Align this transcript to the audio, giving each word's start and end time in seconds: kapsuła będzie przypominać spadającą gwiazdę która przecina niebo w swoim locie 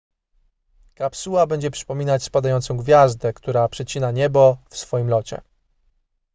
kapsuła 0.95 1.47
będzie 1.47 1.71
przypominać 1.71 2.23
spadającą 2.23 2.77
gwiazdę 2.77 3.33
która 3.33 3.67
przecina 3.69 4.11
niebo 4.11 4.57
w 4.69 4.77
swoim 4.77 5.09
locie 5.09 5.41